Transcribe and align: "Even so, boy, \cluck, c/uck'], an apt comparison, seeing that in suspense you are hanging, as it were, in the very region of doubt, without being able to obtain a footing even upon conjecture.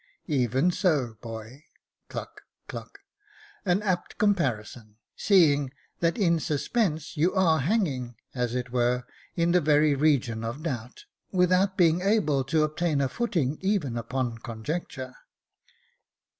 "Even 0.25 0.71
so, 0.71 1.13
boy, 1.21 1.65
\cluck, 2.09 2.41
c/uck'], 2.71 2.97
an 3.65 3.83
apt 3.83 4.17
comparison, 4.17 4.95
seeing 5.15 5.71
that 5.99 6.17
in 6.17 6.39
suspense 6.39 7.15
you 7.17 7.35
are 7.35 7.59
hanging, 7.59 8.15
as 8.33 8.55
it 8.55 8.71
were, 8.71 9.03
in 9.35 9.51
the 9.51 9.61
very 9.61 9.93
region 9.93 10.43
of 10.43 10.63
doubt, 10.63 11.05
without 11.31 11.77
being 11.77 12.01
able 12.01 12.43
to 12.43 12.63
obtain 12.63 12.99
a 12.99 13.07
footing 13.07 13.59
even 13.61 13.95
upon 13.95 14.39
conjecture. 14.39 15.13